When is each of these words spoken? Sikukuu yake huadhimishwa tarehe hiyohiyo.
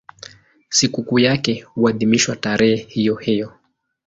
Sikukuu 0.69 1.19
yake 1.19 1.61
huadhimishwa 1.61 2.35
tarehe 2.35 2.75
hiyohiyo. 2.75 3.51